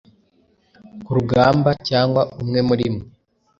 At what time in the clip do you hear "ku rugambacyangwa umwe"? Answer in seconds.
1.03-2.59